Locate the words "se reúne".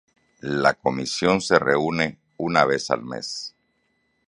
1.41-2.17